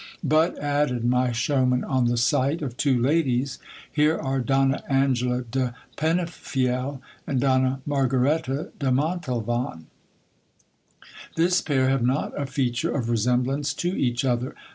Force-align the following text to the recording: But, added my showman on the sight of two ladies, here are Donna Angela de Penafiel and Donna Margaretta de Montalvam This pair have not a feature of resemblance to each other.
But, 0.23 0.57
added 0.57 1.03
my 1.05 1.31
showman 1.31 1.83
on 1.83 2.05
the 2.05 2.17
sight 2.17 2.63
of 2.63 2.75
two 2.75 2.99
ladies, 2.99 3.59
here 3.91 4.17
are 4.17 4.39
Donna 4.39 4.81
Angela 4.89 5.43
de 5.43 5.75
Penafiel 5.95 6.99
and 7.27 7.39
Donna 7.39 7.81
Margaretta 7.85 8.71
de 8.79 8.91
Montalvam 8.91 9.85
This 11.35 11.61
pair 11.61 11.87
have 11.89 12.01
not 12.01 12.33
a 12.35 12.47
feature 12.47 12.91
of 12.95 13.11
resemblance 13.11 13.75
to 13.75 13.95
each 13.95 14.25
other. 14.25 14.55